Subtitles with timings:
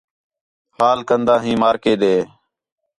[0.77, 2.15] حال کندا ہیں مارکے ݙے